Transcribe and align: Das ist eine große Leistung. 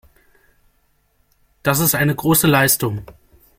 Das 1.61 1.77
ist 1.79 1.93
eine 1.93 2.15
große 2.15 2.47
Leistung. 2.47 3.05